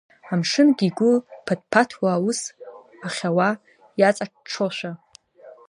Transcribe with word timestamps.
Амшынгьы 0.31 0.85
игәы 0.89 1.11
ԥаҭԥаҭуа 1.45 2.09
аус 2.15 2.39
ахьауа 3.05 3.49
иаҵаҽҽошәа. 3.99 4.91